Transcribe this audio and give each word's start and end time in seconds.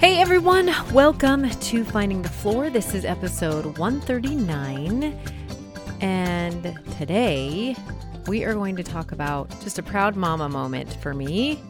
Hey 0.00 0.18
everyone, 0.18 0.74
welcome 0.94 1.50
to 1.50 1.84
Finding 1.84 2.22
the 2.22 2.30
Floor. 2.30 2.70
This 2.70 2.94
is 2.94 3.04
episode 3.04 3.76
139. 3.76 5.14
And 6.00 6.78
today 6.96 7.76
we 8.26 8.44
are 8.44 8.54
going 8.54 8.76
to 8.76 8.82
talk 8.82 9.12
about 9.12 9.50
just 9.60 9.78
a 9.78 9.82
proud 9.82 10.16
mama 10.16 10.48
moment 10.48 10.90
for 11.02 11.12
me. 11.12 11.60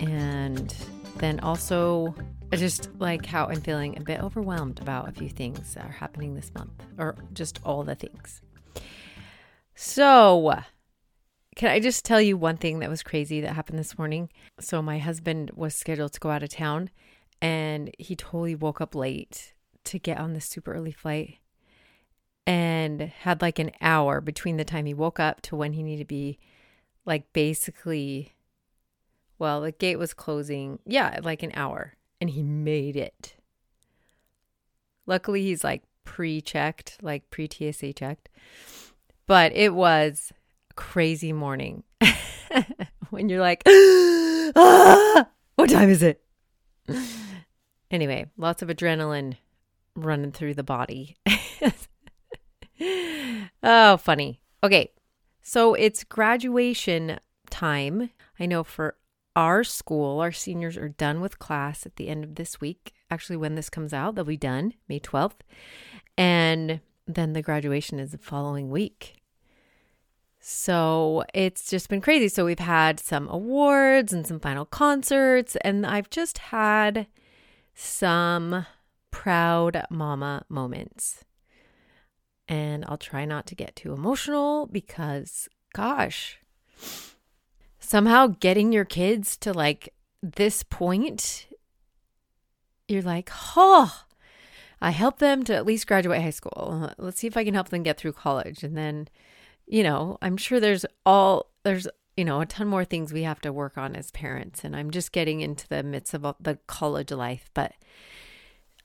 And 0.00 0.74
then 1.18 1.38
also 1.38 2.16
I 2.52 2.56
just 2.56 2.90
like 2.98 3.24
how 3.24 3.46
I'm 3.46 3.60
feeling 3.60 3.96
a 3.96 4.00
bit 4.00 4.20
overwhelmed 4.20 4.80
about 4.80 5.08
a 5.08 5.12
few 5.12 5.28
things 5.28 5.74
that 5.74 5.84
are 5.84 5.92
happening 5.92 6.34
this 6.34 6.52
month, 6.52 6.82
or 6.98 7.14
just 7.32 7.60
all 7.64 7.84
the 7.84 7.94
things. 7.94 8.42
So, 9.76 10.56
can 11.54 11.70
I 11.70 11.78
just 11.78 12.04
tell 12.04 12.20
you 12.20 12.36
one 12.36 12.56
thing 12.56 12.80
that 12.80 12.90
was 12.90 13.04
crazy 13.04 13.40
that 13.42 13.54
happened 13.54 13.78
this 13.78 13.96
morning? 13.96 14.30
So, 14.58 14.82
my 14.82 14.98
husband 14.98 15.52
was 15.54 15.76
scheduled 15.76 16.12
to 16.14 16.20
go 16.20 16.30
out 16.30 16.42
of 16.42 16.48
town 16.48 16.90
and 17.42 17.90
he 17.98 18.14
totally 18.14 18.54
woke 18.54 18.80
up 18.80 18.94
late 18.94 19.54
to 19.84 19.98
get 19.98 20.18
on 20.18 20.34
the 20.34 20.40
super 20.40 20.74
early 20.74 20.92
flight 20.92 21.38
and 22.46 23.00
had 23.00 23.42
like 23.42 23.58
an 23.58 23.70
hour 23.80 24.20
between 24.20 24.56
the 24.56 24.64
time 24.64 24.86
he 24.86 24.94
woke 24.94 25.20
up 25.20 25.40
to 25.42 25.56
when 25.56 25.72
he 25.72 25.82
needed 25.82 26.02
to 26.02 26.06
be 26.06 26.38
like 27.04 27.32
basically 27.32 28.32
well 29.38 29.60
the 29.60 29.72
gate 29.72 29.98
was 29.98 30.14
closing 30.14 30.78
yeah 30.86 31.18
like 31.22 31.42
an 31.42 31.52
hour 31.54 31.94
and 32.20 32.30
he 32.30 32.42
made 32.42 32.96
it. 32.96 33.34
Luckily 35.06 35.42
he's 35.42 35.64
like 35.64 35.82
pre-checked 36.04 36.98
like 37.02 37.28
pre-tsa 37.30 37.92
checked 37.92 38.28
but 39.26 39.52
it 39.54 39.74
was 39.74 40.32
crazy 40.74 41.32
morning 41.32 41.82
when 43.10 43.28
you're 43.28 43.40
like 43.40 43.62
ah, 43.66 45.26
what 45.56 45.70
time 45.70 45.88
is 45.88 46.02
it 46.02 46.22
Anyway, 47.90 48.26
lots 48.36 48.62
of 48.62 48.68
adrenaline 48.68 49.36
running 49.94 50.32
through 50.32 50.54
the 50.54 50.62
body. 50.62 51.16
oh, 53.62 53.96
funny. 53.96 54.40
Okay. 54.62 54.92
So 55.42 55.74
it's 55.74 56.04
graduation 56.04 57.18
time. 57.50 58.10
I 58.38 58.46
know 58.46 58.62
for 58.62 58.96
our 59.34 59.64
school, 59.64 60.20
our 60.20 60.32
seniors 60.32 60.76
are 60.76 60.88
done 60.88 61.20
with 61.20 61.38
class 61.38 61.86
at 61.86 61.96
the 61.96 62.08
end 62.08 62.24
of 62.24 62.34
this 62.36 62.60
week. 62.60 62.92
Actually, 63.10 63.36
when 63.36 63.54
this 63.54 63.70
comes 63.70 63.92
out, 63.92 64.14
they'll 64.14 64.24
be 64.24 64.36
done 64.36 64.74
May 64.88 65.00
12th. 65.00 65.40
And 66.16 66.80
then 67.06 67.32
the 67.32 67.42
graduation 67.42 67.98
is 67.98 68.12
the 68.12 68.18
following 68.18 68.70
week. 68.70 69.16
So 70.40 71.24
it's 71.34 71.68
just 71.68 71.88
been 71.88 72.00
crazy. 72.00 72.28
So 72.28 72.44
we've 72.44 72.58
had 72.58 72.98
some 72.98 73.28
awards 73.28 74.12
and 74.12 74.26
some 74.26 74.40
final 74.40 74.64
concerts, 74.64 75.56
and 75.62 75.86
I've 75.86 76.10
just 76.10 76.38
had 76.38 77.06
some 77.74 78.66
proud 79.10 79.84
mama 79.90 80.44
moments. 80.48 81.24
And 82.48 82.84
I'll 82.88 82.98
try 82.98 83.24
not 83.24 83.46
to 83.46 83.54
get 83.54 83.76
too 83.76 83.92
emotional 83.92 84.66
because, 84.66 85.48
gosh, 85.72 86.38
somehow 87.78 88.28
getting 88.28 88.72
your 88.72 88.84
kids 88.84 89.36
to 89.38 89.52
like 89.52 89.94
this 90.22 90.62
point, 90.62 91.46
you're 92.88 93.02
like, 93.02 93.30
oh, 93.56 94.04
I 94.80 94.90
helped 94.90 95.20
them 95.20 95.44
to 95.44 95.54
at 95.54 95.66
least 95.66 95.86
graduate 95.86 96.22
high 96.22 96.30
school. 96.30 96.92
Let's 96.98 97.20
see 97.20 97.26
if 97.26 97.36
I 97.36 97.44
can 97.44 97.54
help 97.54 97.68
them 97.68 97.82
get 97.82 97.98
through 97.98 98.14
college. 98.14 98.62
And 98.62 98.76
then, 98.76 99.08
you 99.66 99.82
know, 99.82 100.18
I'm 100.20 100.36
sure 100.36 100.58
there's 100.58 100.86
all, 101.06 101.52
there's 101.62 101.86
you 102.20 102.24
know, 102.26 102.42
a 102.42 102.44
ton 102.44 102.68
more 102.68 102.84
things 102.84 103.14
we 103.14 103.22
have 103.22 103.40
to 103.40 103.50
work 103.50 103.78
on 103.78 103.96
as 103.96 104.10
parents. 104.10 104.62
And 104.62 104.76
I'm 104.76 104.90
just 104.90 105.10
getting 105.10 105.40
into 105.40 105.66
the 105.66 105.82
midst 105.82 106.12
of 106.12 106.34
the 106.38 106.58
college 106.66 107.10
life. 107.10 107.48
But 107.54 107.72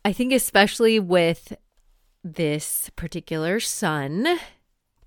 I 0.06 0.14
think, 0.14 0.32
especially 0.32 1.02
with 1.02 1.52
this 2.24 2.90
particular 2.96 3.60
son, 3.60 4.40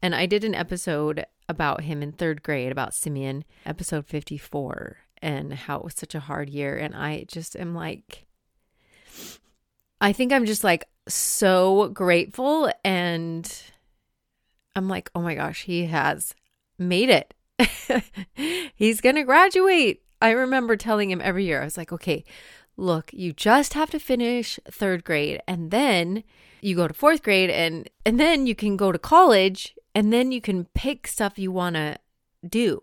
and 0.03 0.15
I 0.15 0.27
did 0.27 0.45
an 0.45 0.55
episode 0.55 1.25
about 1.49 1.85
him 1.85 2.03
in 2.03 2.13
third 2.13 2.43
grade, 2.43 2.71
about 2.71 2.93
Simeon, 2.93 3.47
episode 3.65 4.05
54, 4.05 4.99
and 5.23 5.55
how 5.55 5.79
it 5.79 5.85
was 5.85 5.95
such 5.95 6.15
a 6.15 6.21
hard 6.21 6.51
year. 6.51 6.77
And 6.77 6.95
I 6.95 7.25
just 7.29 7.57
am 7.57 7.75
like, 7.75 8.27
I 10.03 10.13
think 10.13 10.35
I'm 10.35 10.45
just 10.45 10.63
like 10.63 10.85
so 11.09 11.89
grateful. 11.95 12.71
And 12.85 13.51
I'm 14.77 14.87
like, 14.87 15.11
oh 15.15 15.23
my 15.23 15.35
gosh, 15.35 15.63
he 15.63 15.87
has 15.87 16.35
made 16.79 17.09
it. 17.09 17.33
He's 18.75 19.01
going 19.01 19.17
to 19.17 19.25
graduate. 19.25 20.03
I 20.21 20.31
remember 20.31 20.77
telling 20.77 21.11
him 21.11 21.21
every 21.21 21.45
year, 21.45 21.61
I 21.61 21.65
was 21.65 21.77
like, 21.77 21.93
okay, 21.93 22.25
look, 22.77 23.11
you 23.13 23.33
just 23.33 23.75
have 23.75 23.91
to 23.91 23.99
finish 23.99 24.59
third 24.71 25.05
grade 25.05 25.41
and 25.47 25.71
then 25.71 26.25
you 26.61 26.75
go 26.75 26.89
to 26.89 26.95
fourth 26.95 27.23
grade 27.23 27.51
and 27.51 27.89
and 28.05 28.19
then 28.19 28.47
you 28.47 28.55
can 28.55 28.77
go 28.77 28.91
to 28.91 28.99
college 28.99 29.77
and 29.95 30.13
then 30.13 30.33
you 30.33 30.41
can 30.41 30.65
pick 30.75 31.07
stuff 31.07 31.39
you 31.39 31.53
want 31.53 31.77
to 31.77 31.99
do. 32.49 32.81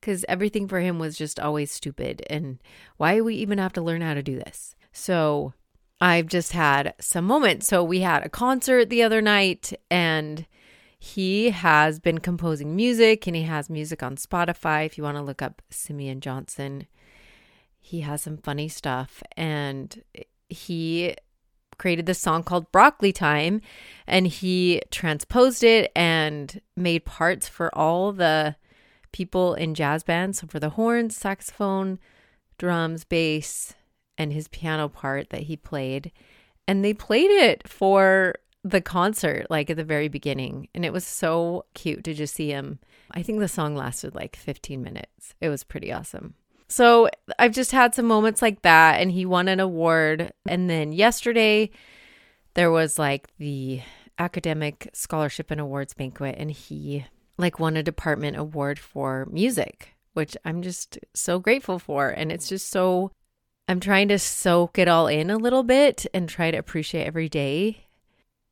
Because 0.00 0.24
everything 0.28 0.68
for 0.68 0.80
him 0.80 0.98
was 0.98 1.16
just 1.16 1.40
always 1.40 1.72
stupid 1.72 2.22
and 2.28 2.58
why 2.96 3.16
do 3.16 3.24
we 3.24 3.34
even 3.36 3.58
have 3.58 3.72
to 3.74 3.82
learn 3.82 4.02
how 4.02 4.14
to 4.14 4.22
do 4.22 4.36
this. 4.36 4.74
So 4.92 5.54
i've 6.00 6.26
just 6.26 6.52
had 6.52 6.94
some 7.00 7.24
moments. 7.24 7.66
So 7.66 7.82
we 7.82 8.00
had 8.00 8.24
a 8.24 8.28
concert 8.28 8.90
the 8.90 9.02
other 9.02 9.22
night 9.22 9.72
and 9.90 10.46
he 10.98 11.50
has 11.50 11.98
been 11.98 12.18
composing 12.18 12.74
music 12.74 13.26
and 13.26 13.36
he 13.36 13.42
has 13.42 13.68
music 13.68 14.02
on 14.02 14.16
Spotify. 14.16 14.86
If 14.86 14.96
you 14.96 15.04
want 15.04 15.16
to 15.16 15.22
look 15.22 15.42
up 15.42 15.62
Simeon 15.70 16.20
Johnson, 16.20 16.86
he 17.78 18.00
has 18.00 18.22
some 18.22 18.38
funny 18.38 18.68
stuff. 18.68 19.22
And 19.36 20.02
he 20.48 21.14
created 21.78 22.06
this 22.06 22.20
song 22.20 22.42
called 22.42 22.72
Broccoli 22.72 23.12
Time 23.12 23.60
and 24.06 24.26
he 24.26 24.80
transposed 24.90 25.62
it 25.62 25.92
and 25.94 26.60
made 26.74 27.04
parts 27.04 27.46
for 27.46 27.72
all 27.76 28.12
the 28.12 28.56
people 29.12 29.54
in 29.54 29.74
jazz 29.74 30.02
bands. 30.02 30.40
So 30.40 30.46
for 30.46 30.58
the 30.58 30.70
horns, 30.70 31.16
saxophone, 31.16 31.98
drums, 32.56 33.04
bass, 33.04 33.74
and 34.16 34.32
his 34.32 34.48
piano 34.48 34.88
part 34.88 35.28
that 35.30 35.42
he 35.42 35.56
played. 35.56 36.10
And 36.66 36.84
they 36.84 36.94
played 36.94 37.30
it 37.30 37.68
for 37.68 38.36
the 38.70 38.80
concert 38.80 39.46
like 39.48 39.70
at 39.70 39.76
the 39.76 39.84
very 39.84 40.08
beginning 40.08 40.68
and 40.74 40.84
it 40.84 40.92
was 40.92 41.06
so 41.06 41.64
cute 41.74 42.02
to 42.04 42.14
just 42.14 42.34
see 42.34 42.48
him. 42.48 42.80
I 43.12 43.22
think 43.22 43.38
the 43.38 43.48
song 43.48 43.76
lasted 43.76 44.14
like 44.14 44.34
15 44.34 44.82
minutes. 44.82 45.34
It 45.40 45.48
was 45.48 45.62
pretty 45.62 45.92
awesome. 45.92 46.34
So 46.68 47.08
I've 47.38 47.52
just 47.52 47.70
had 47.70 47.94
some 47.94 48.06
moments 48.06 48.42
like 48.42 48.62
that 48.62 49.00
and 49.00 49.12
he 49.12 49.24
won 49.24 49.46
an 49.46 49.60
award 49.60 50.32
and 50.48 50.68
then 50.68 50.92
yesterday 50.92 51.70
there 52.54 52.72
was 52.72 52.98
like 52.98 53.28
the 53.38 53.82
academic 54.18 54.90
scholarship 54.92 55.50
and 55.50 55.60
awards 55.60 55.94
banquet 55.94 56.34
and 56.38 56.50
he 56.50 57.06
like 57.38 57.60
won 57.60 57.76
a 57.76 57.82
department 57.82 58.36
award 58.36 58.80
for 58.80 59.28
music, 59.30 59.94
which 60.14 60.36
I'm 60.44 60.62
just 60.62 60.98
so 61.14 61.38
grateful 61.38 61.78
for 61.78 62.08
and 62.08 62.32
it's 62.32 62.48
just 62.48 62.68
so 62.68 63.12
I'm 63.68 63.78
trying 63.78 64.08
to 64.08 64.18
soak 64.18 64.78
it 64.78 64.88
all 64.88 65.06
in 65.06 65.30
a 65.30 65.36
little 65.36 65.62
bit 65.62 66.04
and 66.12 66.28
try 66.28 66.50
to 66.50 66.58
appreciate 66.58 67.04
every 67.04 67.28
day 67.28 67.85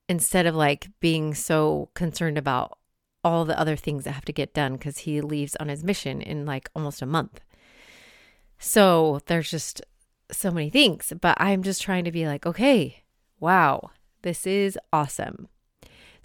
instead 0.08 0.46
of 0.46 0.54
like 0.54 0.88
being 1.00 1.34
so 1.34 1.90
concerned 1.94 2.38
about 2.38 2.78
all 3.22 3.44
the 3.44 3.58
other 3.58 3.76
things 3.76 4.04
that 4.04 4.12
have 4.12 4.24
to 4.26 4.32
get 4.32 4.52
done 4.52 4.74
because 4.74 4.98
he 4.98 5.20
leaves 5.20 5.56
on 5.56 5.68
his 5.68 5.82
mission 5.82 6.20
in 6.20 6.44
like 6.44 6.70
almost 6.74 7.00
a 7.00 7.06
month. 7.06 7.40
So 8.58 9.20
there's 9.26 9.50
just 9.50 9.82
so 10.30 10.50
many 10.50 10.70
things, 10.70 11.12
but 11.20 11.36
I'm 11.40 11.62
just 11.62 11.82
trying 11.82 12.04
to 12.04 12.12
be 12.12 12.26
like, 12.26 12.46
okay, 12.46 13.02
wow, 13.40 13.90
this 14.22 14.46
is 14.46 14.78
awesome. 14.92 15.48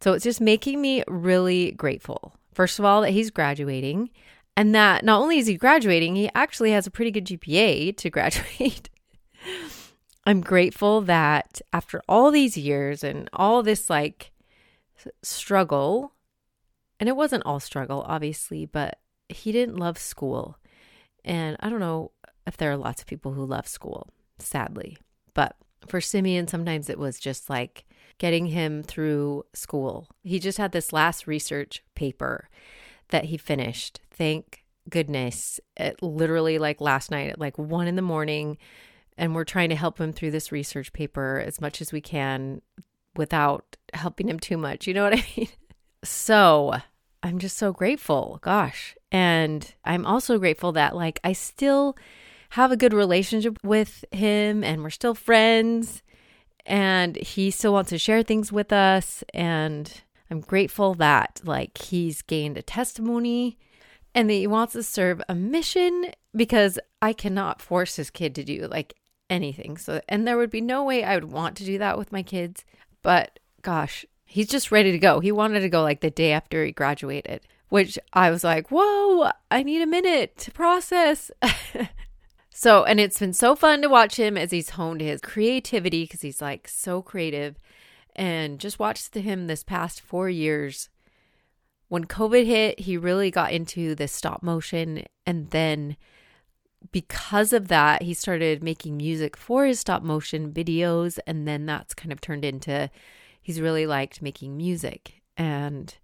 So 0.02 0.14
it's 0.14 0.24
just 0.24 0.42
making 0.42 0.81
me 0.81 1.04
really 1.08 1.72
grateful. 1.72 2.34
First 2.54 2.80
of 2.80 2.86
all, 2.86 3.02
that 3.02 3.12
he's 3.12 3.31
graduating, 3.31 4.10
and 4.56 4.74
that 4.76 5.04
not 5.04 5.22
only 5.22 5.40
is 5.40 5.48
he 5.48 5.56
graduating, 5.56 6.16
he 6.16 6.30
actually 6.36 6.72
has 6.72 6.88
a 6.88 6.92
pretty 6.92 7.12
good 7.12 7.26
GPA 7.26 7.96
to 7.98 8.10
graduate. 8.10 8.90
I'm 10.25 10.42
grateful 10.42 11.01
that 11.01 11.62
after 11.74 12.01
all 12.07 12.31
these 12.31 12.57
years 12.57 13.04
and 13.04 13.30
all 13.33 13.63
this 13.63 13.89
like 13.89 14.31
struggle, 15.24 16.13
and 17.00 17.07
it 17.07 17.16
wasn't 17.16 17.45
all 17.45 17.60
struggle, 17.60 18.04
obviously, 18.07 18.66
but 18.66 19.00
he 19.30 19.51
didn't 19.51 19.77
love 19.77 19.98
school. 19.98 20.57
And 21.24 21.57
I 21.60 21.69
don't 21.69 21.80
know, 21.80 22.12
if 22.45 22.57
there 22.57 22.71
are 22.71 22.77
lots 22.77 23.01
of 23.01 23.07
people 23.07 23.33
who 23.33 23.45
love 23.45 23.68
school, 23.68 24.10
sadly. 24.39 24.98
But 25.33 25.56
for 25.88 26.01
Simeon, 26.01 26.48
sometimes 26.48 26.89
it 26.89 27.00
was 27.00 27.19
just 27.19 27.50
like 27.50 27.86
getting 28.18 28.48
him 28.48 28.83
through 28.83 29.45
school. 29.54 30.07
He 30.24 30.39
just 30.39 30.57
had 30.57 30.71
this 30.71 30.92
last 30.92 31.27
research 31.27 31.83
paper 31.95 32.50
that 33.10 33.25
he 33.25 33.38
finished. 33.38 34.01
Thank 34.12 34.66
goodness. 34.89 35.60
It 35.77 36.01
literally 36.01 36.57
like 36.60 36.81
last 36.81 37.12
night 37.12 37.30
at 37.30 37.39
like 37.39 37.57
one 37.57 37.88
in 37.88 37.95
the 37.95 38.01
morning. 38.01 38.57
And 39.19 39.36
we're 39.36 39.44
trying 39.44 39.69
to 39.69 39.75
help 39.75 40.00
him 40.00 40.13
through 40.13 40.31
this 40.31 40.51
research 40.51 40.94
paper 40.94 41.44
as 41.45 41.60
much 41.60 41.81
as 41.81 41.92
we 41.92 42.00
can 42.00 42.62
without 43.16 43.75
helping 43.94 44.30
him 44.30 44.39
too 44.39 44.57
much. 44.57 44.88
You 44.88 44.94
know 44.94 45.04
what 45.04 45.13
I 45.13 45.25
mean? 45.38 45.50
So 46.04 46.75
I'm 47.21 47.38
just 47.38 47.57
so 47.57 47.74
grateful. 47.74 48.39
Gosh. 48.42 48.95
And 49.12 49.71
I'm 49.83 50.06
also 50.06 50.39
grateful 50.39 50.71
that 50.71 50.95
like 50.95 51.19
I 51.24 51.33
still 51.33 51.98
have 52.51 52.71
a 52.71 52.77
good 52.77 52.94
relationship 52.94 53.57
with 53.62 54.06
him 54.12 54.63
and 54.63 54.81
we're 54.81 54.89
still 54.89 55.13
friends 55.13 56.01
and 56.66 57.16
he 57.18 57.51
still 57.51 57.74
wants 57.74 57.89
to 57.89 57.98
share 57.98 58.24
things 58.24 58.51
with 58.51 58.71
us 58.71 59.24
and 59.33 60.01
I'm 60.31 60.39
grateful 60.42 60.94
that 60.95 61.42
like 61.44 61.77
he's 61.77 62.21
gained 62.21 62.57
a 62.57 62.62
testimony 62.62 63.57
and 64.16 64.30
that 64.30 64.33
he 64.33 64.48
wants 64.48 64.74
to 64.74 64.83
serve 64.83 65.21
a 65.27 65.36
mission 65.36 66.12
because 66.36 66.80
I 67.01 67.13
cannot 67.13 67.62
force 67.62 67.95
this 67.95 68.10
kid 68.10 68.33
to 68.36 68.44
do 68.44 68.68
like 68.68 68.95
anything. 69.30 69.78
So 69.78 70.02
and 70.08 70.28
there 70.28 70.38
would 70.38 70.50
be 70.50 70.62
no 70.62 70.84
way 70.84 71.04
I 71.04 71.16
would 71.16 71.31
want 71.31 71.58
to 71.58 71.66
do 71.66 71.78
that 71.78 71.98
with 71.98 72.12
my 72.12 72.24
kids, 72.24 72.66
but 73.02 73.40
gosh, 73.62 74.06
he's 74.26 74.48
just 74.48 74.72
ready 74.72 74.92
to 74.92 75.00
go. 75.00 75.20
He 75.20 75.31
wanted 75.31 75.62
to 75.62 75.70
go 75.70 75.81
like 75.81 76.02
the 76.02 76.10
day 76.10 76.31
after 76.31 76.64
he 76.64 76.72
graduated, 76.72 77.42
which 77.70 77.98
I 78.14 78.31
was 78.31 78.44
like, 78.44 78.70
"Whoa, 78.70 79.31
I 79.52 79.64
need 79.64 79.81
a 79.81 79.88
minute 79.88 80.38
to 80.40 80.52
process." 80.52 81.31
so, 82.50 82.84
and 82.84 83.00
it's 83.00 83.20
been 83.20 83.34
so 83.34 83.56
fun 83.56 83.81
to 83.81 83.90
watch 83.90 84.18
him 84.18 84.38
as 84.38 84.52
he's 84.52 84.72
honed 84.72 85.02
his 85.02 85.22
creativity 85.22 86.04
because 86.04 86.22
he's 86.22 86.42
like 86.42 86.68
so 86.68 87.02
creative 87.02 87.58
and 88.16 88.60
just 88.60 88.80
watched 88.80 89.16
him 89.16 89.48
this 89.48 89.64
past 89.64 90.02
four 90.02 90.30
years. 90.30 90.90
When 91.88 92.06
COVID 92.06 92.46
hit, 92.46 92.81
he 92.81 92.98
really 92.98 93.31
got 93.31 93.54
into 93.54 93.96
the 93.96 94.08
stop 94.08 94.44
motion. 94.44 95.06
And 95.26 95.50
then 95.52 95.96
because 96.92 97.54
of 97.54 97.68
that, 97.68 98.04
he 98.04 98.14
started 98.14 98.64
making 98.64 98.98
music 98.98 99.36
for 99.36 99.66
his 99.66 99.80
stop 99.80 100.02
motion 100.04 100.52
videos. 100.52 101.20
And 101.28 101.48
then 101.48 101.66
that's 101.66 101.94
kind 101.94 102.12
of 102.12 102.22
turned 102.22 102.46
into 102.46 102.90
he's 103.42 103.62
really 103.62 103.86
liked 103.86 104.22
making 104.22 104.56
music. 104.58 105.22
And 105.38 105.96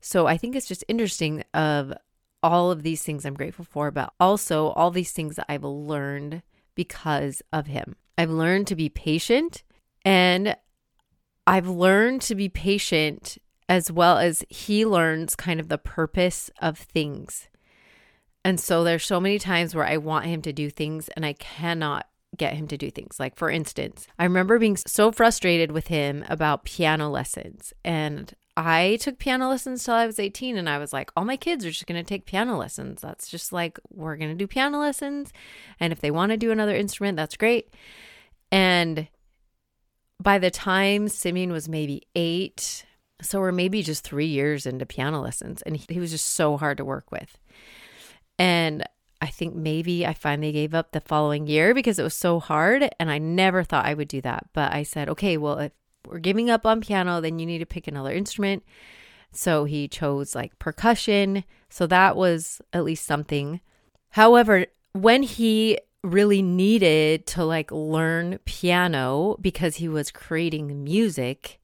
so 0.00 0.26
I 0.26 0.36
think 0.36 0.54
it's 0.54 0.68
just 0.68 0.84
interesting 0.88 1.44
of 1.54 1.92
all 2.42 2.70
of 2.70 2.82
these 2.82 3.02
things 3.02 3.24
I'm 3.24 3.34
grateful 3.34 3.64
for, 3.64 3.90
but 3.90 4.12
also 4.20 4.68
all 4.68 4.90
these 4.90 5.12
things 5.12 5.36
that 5.36 5.46
I've 5.48 5.64
learned 5.64 6.42
because 6.74 7.42
of 7.52 7.66
him. 7.66 7.96
I've 8.18 8.30
learned 8.30 8.66
to 8.68 8.76
be 8.76 8.88
patient 8.88 9.62
and 10.04 10.56
I've 11.46 11.68
learned 11.68 12.22
to 12.22 12.34
be 12.34 12.48
patient 12.48 13.38
as 13.68 13.90
well 13.90 14.18
as 14.18 14.44
he 14.48 14.84
learns 14.84 15.36
kind 15.36 15.58
of 15.58 15.68
the 15.68 15.78
purpose 15.78 16.50
of 16.60 16.78
things. 16.78 17.48
And 18.44 18.60
so 18.60 18.84
there's 18.84 19.06
so 19.06 19.20
many 19.20 19.38
times 19.38 19.74
where 19.74 19.86
I 19.86 19.96
want 19.96 20.26
him 20.26 20.42
to 20.42 20.52
do 20.52 20.70
things 20.70 21.08
and 21.10 21.24
I 21.24 21.32
cannot 21.34 22.06
get 22.36 22.54
him 22.54 22.66
to 22.68 22.76
do 22.76 22.90
things. 22.90 23.18
Like 23.18 23.36
for 23.36 23.50
instance, 23.50 24.06
I 24.18 24.24
remember 24.24 24.58
being 24.58 24.76
so 24.76 25.12
frustrated 25.12 25.72
with 25.72 25.86
him 25.86 26.24
about 26.28 26.64
piano 26.64 27.08
lessons 27.08 27.72
and 27.84 28.34
I 28.56 28.98
took 29.00 29.18
piano 29.18 29.48
lessons 29.48 29.82
till 29.82 29.94
I 29.94 30.06
was 30.06 30.18
18 30.18 30.56
and 30.56 30.68
I 30.68 30.78
was 30.78 30.92
like, 30.92 31.10
all 31.16 31.24
my 31.24 31.36
kids 31.36 31.64
are 31.64 31.70
just 31.70 31.86
going 31.86 32.00
to 32.00 32.08
take 32.08 32.24
piano 32.24 32.56
lessons. 32.56 33.00
That's 33.00 33.28
just 33.28 33.52
like, 33.52 33.80
we're 33.90 34.16
going 34.16 34.30
to 34.30 34.36
do 34.36 34.46
piano 34.46 34.78
lessons. 34.78 35.32
And 35.80 35.92
if 35.92 36.00
they 36.00 36.12
want 36.12 36.30
to 36.30 36.36
do 36.36 36.52
another 36.52 36.74
instrument, 36.74 37.16
that's 37.16 37.36
great. 37.36 37.74
And 38.52 39.08
by 40.22 40.38
the 40.38 40.50
time 40.50 41.08
Simeon 41.08 41.50
was 41.50 41.68
maybe 41.68 42.02
eight, 42.14 42.84
so 43.20 43.40
we're 43.40 43.52
maybe 43.52 43.82
just 43.82 44.04
three 44.04 44.26
years 44.26 44.66
into 44.66 44.86
piano 44.86 45.20
lessons, 45.20 45.62
and 45.62 45.76
he, 45.76 45.94
he 45.94 46.00
was 46.00 46.12
just 46.12 46.26
so 46.34 46.56
hard 46.56 46.76
to 46.76 46.84
work 46.84 47.10
with. 47.10 47.38
And 48.38 48.84
I 49.20 49.28
think 49.28 49.54
maybe 49.54 50.06
I 50.06 50.12
finally 50.12 50.52
gave 50.52 50.74
up 50.74 50.92
the 50.92 51.00
following 51.00 51.46
year 51.46 51.72
because 51.72 51.98
it 51.98 52.02
was 52.02 52.14
so 52.14 52.40
hard, 52.40 52.90
and 52.98 53.10
I 53.10 53.18
never 53.18 53.62
thought 53.62 53.86
I 53.86 53.94
would 53.94 54.08
do 54.08 54.20
that. 54.20 54.48
But 54.52 54.72
I 54.72 54.82
said, 54.82 55.08
okay, 55.08 55.36
well, 55.36 55.58
if 55.58 55.72
we're 56.06 56.18
giving 56.18 56.50
up 56.50 56.66
on 56.66 56.80
piano, 56.80 57.20
then 57.20 57.38
you 57.38 57.46
need 57.46 57.58
to 57.58 57.66
pick 57.66 57.88
another 57.88 58.12
instrument. 58.12 58.64
So 59.32 59.64
he 59.64 59.88
chose 59.88 60.34
like 60.34 60.58
percussion. 60.58 61.44
So 61.68 61.86
that 61.86 62.16
was 62.16 62.60
at 62.72 62.84
least 62.84 63.06
something. 63.06 63.60
However, 64.10 64.66
when 64.92 65.22
he 65.22 65.78
really 66.02 66.42
needed 66.42 67.26
to 67.26 67.44
like 67.44 67.72
learn 67.72 68.38
piano 68.44 69.36
because 69.40 69.76
he 69.76 69.88
was 69.88 70.10
creating 70.10 70.84
music, 70.84 71.60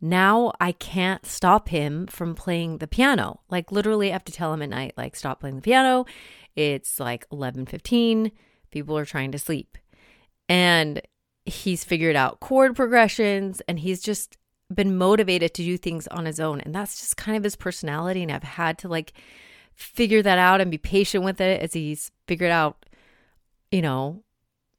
now 0.00 0.52
I 0.60 0.72
can't 0.72 1.24
stop 1.26 1.68
him 1.68 2.06
from 2.06 2.34
playing 2.34 2.78
the 2.78 2.86
piano. 2.86 3.40
Like 3.48 3.72
literally 3.72 4.10
I 4.10 4.12
have 4.12 4.24
to 4.24 4.32
tell 4.32 4.52
him 4.52 4.62
at 4.62 4.70
night 4.70 4.94
like 4.96 5.16
stop 5.16 5.40
playing 5.40 5.56
the 5.56 5.62
piano. 5.62 6.06
It's 6.56 7.00
like 7.00 7.28
11:15. 7.30 8.30
People 8.70 8.98
are 8.98 9.04
trying 9.04 9.32
to 9.32 9.38
sleep. 9.38 9.78
And 10.48 11.00
he's 11.44 11.84
figured 11.84 12.16
out 12.16 12.40
chord 12.40 12.76
progressions 12.76 13.62
and 13.68 13.78
he's 13.78 14.00
just 14.00 14.36
been 14.72 14.96
motivated 14.96 15.54
to 15.54 15.62
do 15.62 15.76
things 15.76 16.06
on 16.08 16.24
his 16.24 16.40
own 16.40 16.58
and 16.62 16.74
that's 16.74 16.98
just 16.98 17.18
kind 17.18 17.36
of 17.36 17.44
his 17.44 17.54
personality 17.54 18.22
and 18.22 18.32
I've 18.32 18.42
had 18.42 18.78
to 18.78 18.88
like 18.88 19.12
figure 19.74 20.22
that 20.22 20.38
out 20.38 20.62
and 20.62 20.70
be 20.70 20.78
patient 20.78 21.22
with 21.22 21.42
it 21.42 21.60
as 21.60 21.74
he's 21.74 22.10
figured 22.26 22.50
out 22.50 22.86
you 23.74 23.82
know, 23.82 24.22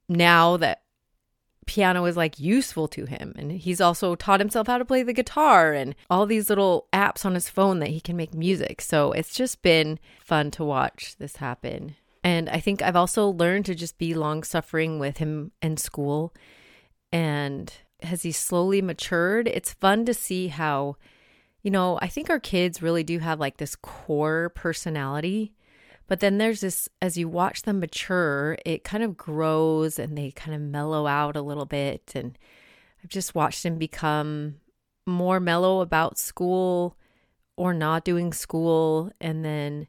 now 0.08 0.56
that 0.56 0.82
piano 1.66 2.04
is 2.04 2.16
like 2.16 2.40
useful 2.40 2.88
to 2.88 3.06
him. 3.06 3.34
And 3.36 3.52
he's 3.52 3.80
also 3.80 4.14
taught 4.14 4.40
himself 4.40 4.66
how 4.66 4.78
to 4.78 4.84
play 4.84 5.02
the 5.02 5.12
guitar 5.12 5.72
and 5.72 5.94
all 6.08 6.24
these 6.26 6.48
little 6.48 6.86
apps 6.92 7.24
on 7.24 7.34
his 7.34 7.50
phone 7.50 7.80
that 7.80 7.90
he 7.90 8.00
can 8.00 8.16
make 8.16 8.34
music. 8.34 8.80
So 8.80 9.12
it's 9.12 9.34
just 9.34 9.62
been 9.62 9.98
fun 10.24 10.50
to 10.52 10.64
watch 10.64 11.16
this 11.18 11.36
happen. 11.36 11.96
And 12.24 12.48
I 12.48 12.60
think 12.60 12.82
I've 12.82 12.96
also 12.96 13.28
learned 13.28 13.66
to 13.66 13.74
just 13.74 13.98
be 13.98 14.14
long 14.14 14.42
suffering 14.42 14.98
with 14.98 15.18
him 15.18 15.52
in 15.60 15.76
school. 15.76 16.32
And 17.12 17.72
as 18.00 18.22
he 18.22 18.32
slowly 18.32 18.82
matured, 18.82 19.48
it's 19.48 19.72
fun 19.72 20.04
to 20.06 20.14
see 20.14 20.48
how, 20.48 20.96
you 21.62 21.70
know, 21.70 21.98
I 22.00 22.08
think 22.08 22.30
our 22.30 22.40
kids 22.40 22.82
really 22.82 23.04
do 23.04 23.18
have 23.18 23.40
like 23.40 23.58
this 23.58 23.76
core 23.76 24.50
personality 24.54 25.52
but 26.08 26.20
then 26.20 26.38
there's 26.38 26.60
this, 26.60 26.88
as 27.02 27.16
you 27.16 27.28
watch 27.28 27.62
them 27.62 27.80
mature, 27.80 28.58
it 28.64 28.84
kind 28.84 29.02
of 29.02 29.16
grows 29.16 29.98
and 29.98 30.16
they 30.16 30.30
kind 30.30 30.54
of 30.54 30.60
mellow 30.60 31.06
out 31.06 31.36
a 31.36 31.42
little 31.42 31.66
bit. 31.66 32.12
And 32.14 32.38
I've 33.02 33.10
just 33.10 33.34
watched 33.34 33.62
them 33.62 33.76
become 33.76 34.56
more 35.06 35.40
mellow 35.40 35.80
about 35.80 36.18
school 36.18 36.96
or 37.56 37.74
not 37.74 38.04
doing 38.04 38.32
school. 38.32 39.10
And 39.20 39.44
then 39.44 39.88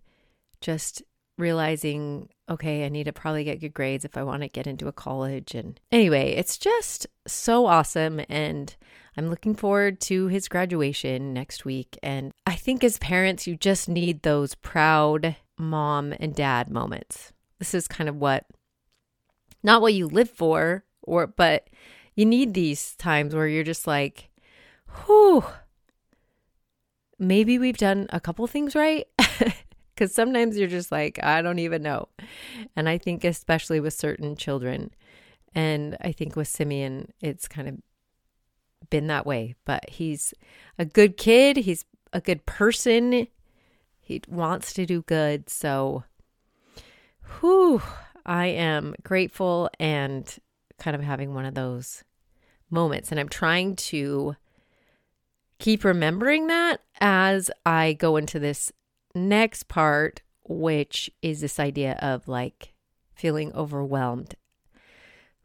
just 0.60 1.04
realizing, 1.38 2.30
okay, 2.50 2.84
I 2.84 2.90
need 2.90 3.04
to 3.04 3.14
probably 3.14 3.44
get 3.44 3.60
good 3.60 3.76
grades 3.76 4.04
if 4.04 4.18
I 4.18 4.24
want 4.24 4.42
to 4.42 4.48
get 4.48 4.66
into 4.66 4.88
a 4.88 4.94
college. 4.94 5.54
And 5.54 5.80
anyway, 5.92 6.32
it's 6.32 6.58
just 6.58 7.06
so 7.28 7.68
awesome. 7.68 8.22
And 8.28 8.76
I'm 9.16 9.30
looking 9.30 9.54
forward 9.54 10.00
to 10.02 10.28
his 10.28 10.48
graduation 10.48 11.34
next 11.34 11.64
week. 11.64 11.98
And 12.02 12.32
I 12.48 12.56
think 12.56 12.84
as 12.84 12.98
parents, 12.98 13.46
you 13.46 13.56
just 13.56 13.88
need 13.88 14.24
those 14.24 14.56
proud 14.56 15.36
mom 15.58 16.14
and 16.20 16.36
dad 16.36 16.70
moments. 16.70 17.34
This 17.60 17.74
is 17.74 17.88
kind 17.88 18.10
of 18.10 18.16
what 18.16 18.46
not 19.64 19.82
what 19.82 19.94
you 19.94 20.08
live 20.08 20.30
for 20.30 20.84
or 21.02 21.28
but 21.28 21.70
you 22.16 22.26
need 22.26 22.54
these 22.54 22.96
times 22.96 23.34
where 23.34 23.48
you're 23.48 23.64
just 23.64 23.88
like, 23.88 24.30
whew, 25.06 25.44
maybe 27.20 27.60
we've 27.60 27.78
done 27.78 28.08
a 28.10 28.20
couple 28.20 28.46
things 28.48 28.76
right. 28.76 29.08
Because 29.98 30.14
sometimes 30.14 30.56
you're 30.56 30.68
just 30.68 30.92
like, 30.92 31.18
I 31.24 31.42
don't 31.42 31.58
even 31.58 31.82
know. 31.82 32.08
And 32.76 32.88
I 32.88 33.00
think, 33.00 33.24
especially 33.24 33.80
with 33.80 33.96
certain 33.96 34.36
children, 34.36 34.92
and 35.56 35.98
I 36.02 36.12
think 36.12 36.36
with 36.36 36.48
Simeon, 36.48 37.14
it's 37.20 37.48
kind 37.48 37.68
of 37.68 37.78
been 38.92 39.08
that 39.08 39.26
way. 39.26 39.56
But 39.66 39.90
he's 39.90 40.36
a 40.78 40.86
good 40.86 41.18
kid, 41.18 41.58
he's 41.58 41.84
a 42.14 42.22
good 42.22 42.46
person, 42.46 43.28
he 44.08 44.22
wants 44.30 44.72
to 44.72 44.86
do 44.86 45.02
good. 45.02 45.50
So, 45.50 46.06
whew, 47.42 47.82
I 48.26 48.46
am 48.46 48.96
grateful 49.04 49.70
and 49.82 50.34
kind 50.80 50.96
of 50.96 51.04
having 51.04 51.34
one 51.34 51.44
of 51.44 51.56
those 51.56 52.06
moments. 52.72 53.12
And 53.12 53.20
I'm 53.20 53.28
trying 53.28 53.76
to 53.76 54.38
keep 55.60 55.84
remembering 55.84 56.48
that 56.48 56.80
as 57.02 57.52
I 57.66 57.94
go 57.94 58.16
into 58.16 58.40
this 58.40 58.72
next 59.14 59.68
part, 59.68 60.22
which 60.46 61.12
is 61.22 61.42
this 61.42 61.60
idea 61.60 62.00
of 62.02 62.30
like 62.30 62.74
feeling 63.14 63.52
overwhelmed, 63.54 64.36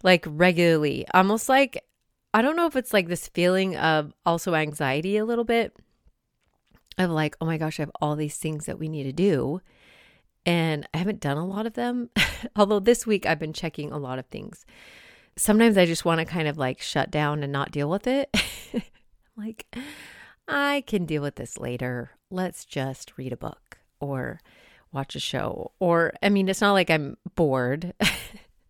like 0.04 0.24
regularly, 0.28 1.04
almost 1.12 1.48
like 1.48 1.84
I 2.32 2.42
don't 2.42 2.54
know 2.54 2.66
if 2.66 2.76
it's 2.76 2.92
like 2.92 3.08
this 3.08 3.26
feeling 3.26 3.76
of 3.76 4.14
also 4.24 4.54
anxiety 4.54 5.16
a 5.16 5.24
little 5.24 5.42
bit 5.44 5.76
of 6.98 7.10
like, 7.10 7.36
oh 7.40 7.46
my 7.46 7.58
gosh, 7.58 7.78
I 7.78 7.82
have 7.82 7.92
all 8.00 8.16
these 8.16 8.36
things 8.36 8.66
that 8.66 8.78
we 8.78 8.88
need 8.88 9.04
to 9.04 9.12
do. 9.12 9.60
And 10.44 10.88
I 10.92 10.98
haven't 10.98 11.20
done 11.20 11.36
a 11.36 11.46
lot 11.46 11.66
of 11.66 11.74
them, 11.74 12.10
although 12.56 12.80
this 12.80 13.06
week 13.06 13.26
I've 13.26 13.38
been 13.38 13.52
checking 13.52 13.92
a 13.92 13.98
lot 13.98 14.18
of 14.18 14.26
things. 14.26 14.66
Sometimes 15.36 15.78
I 15.78 15.86
just 15.86 16.04
want 16.04 16.18
to 16.18 16.24
kind 16.24 16.48
of 16.48 16.58
like 16.58 16.80
shut 16.80 17.10
down 17.10 17.42
and 17.42 17.52
not 17.52 17.70
deal 17.70 17.88
with 17.88 18.06
it. 18.06 18.34
like, 19.36 19.66
I 20.48 20.82
can 20.86 21.06
deal 21.06 21.22
with 21.22 21.36
this 21.36 21.58
later. 21.58 22.12
Let's 22.30 22.64
just 22.64 23.16
read 23.16 23.32
a 23.32 23.36
book 23.36 23.78
or 24.00 24.40
watch 24.92 25.14
a 25.14 25.20
show. 25.20 25.72
Or, 25.78 26.12
I 26.22 26.28
mean, 26.28 26.48
it's 26.48 26.60
not 26.60 26.72
like 26.72 26.90
I'm 26.90 27.16
bored 27.34 27.94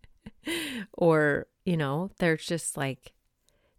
or, 0.93 1.47
you 1.65 1.75
know, 1.75 2.11
there's 2.19 2.45
just 2.45 2.77
like 2.77 3.13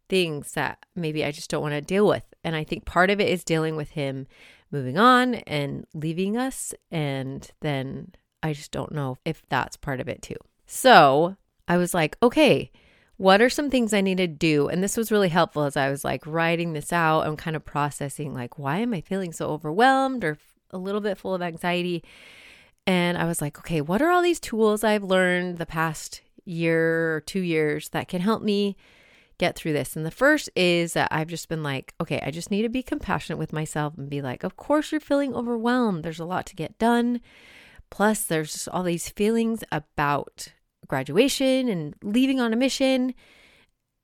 things 0.08 0.52
that 0.52 0.78
maybe 0.94 1.25
I 1.25 1.30
just 1.30 1.50
don't 1.50 1.62
want 1.62 1.75
to 1.75 1.80
deal 1.80 2.06
with. 2.06 2.25
And 2.42 2.54
I 2.54 2.64
think 2.64 2.84
part 2.84 3.11
of 3.11 3.20
it 3.20 3.28
is 3.28 3.44
dealing 3.44 3.76
with 3.76 3.90
him 3.90 4.26
moving 4.70 4.99
on 4.99 5.34
and 5.34 5.87
leaving 5.94 6.37
us. 6.37 6.75
And 6.90 7.50
then 7.61 8.14
I 8.42 8.52
just 8.52 8.70
don't 8.70 8.92
know 8.92 9.18
if 9.25 9.42
that's 9.49 9.76
part 9.76 10.00
of 10.00 10.08
it 10.08 10.23
too. 10.23 10.37
So 10.66 11.37
I 11.68 11.76
was 11.76 11.94
like, 11.94 12.16
okay, 12.23 12.70
what 13.16 13.40
are 13.40 13.50
some 13.50 13.70
things 13.70 13.94
I 13.94 14.00
need 14.00 14.18
to 14.18 14.26
do? 14.26 14.68
And 14.68 14.82
this 14.82 14.96
was 14.96 15.12
really 15.12 15.28
helpful 15.28 15.62
as 15.62 15.76
I 15.76 15.88
was 15.88 16.04
like 16.04 16.26
writing 16.26 16.73
this 16.73 16.92
out 16.92 17.23
and 17.23 17.38
kind 17.38 17.56
of 17.56 17.64
processing, 17.64 18.34
like, 18.34 18.58
why 18.58 18.78
am 18.78 18.92
I 18.92 19.00
feeling 19.00 19.32
so 19.32 19.50
overwhelmed 19.50 20.25
or 20.25 20.37
a 20.70 20.78
little 20.78 21.00
bit 21.00 21.18
full 21.18 21.34
of 21.34 21.42
anxiety? 21.42 22.02
And 22.87 23.16
I 23.16 23.25
was 23.25 23.40
like, 23.40 23.58
okay, 23.58 23.80
what 23.80 24.02
are 24.02 24.11
all 24.11 24.23
these 24.23 24.40
tools 24.40 24.84
I've 24.84 25.04
learned 25.04 25.58
the 25.58 25.66
past 25.66 26.20
year 26.44 27.14
or 27.14 27.20
two 27.20 27.40
years 27.40 27.88
that 27.90 28.08
can 28.08 28.20
help 28.20 28.42
me 28.42 28.76
get 29.38 29.57
through 29.57 29.73
this? 29.73 29.97
And 29.97 30.05
the 30.05 30.11
first 30.11 30.50
is 30.57 30.93
that 30.95 31.09
I've 31.11 31.29
just 31.29 31.49
been 31.49 31.62
like, 31.62 31.95
okay, 32.00 32.21
I 32.25 32.31
just 32.31 32.50
need 32.50 32.62
to 32.62 32.69
be 32.69 32.83
compassionate 32.83 33.38
with 33.38 33.53
myself 33.53 33.95
and 33.97 34.09
be 34.09 34.23
like, 34.23 34.45
of 34.45 34.57
course 34.57 34.93
you're 34.93 35.00
feeling 35.00 35.35
overwhelmed. 35.35 36.05
There's 36.05 36.21
a 36.21 36.25
lot 36.25 36.47
to 36.47 36.57
get 36.57 36.79
done. 36.79 37.21
Plus, 37.91 38.25
there's 38.25 38.53
just 38.53 38.69
all 38.69 38.83
these 38.83 39.09
feelings 39.09 39.62
about 39.71 40.49
graduation 40.87 41.69
and 41.69 41.95
leaving 42.03 42.41
on 42.41 42.53
a 42.53 42.57
mission. 42.57 43.14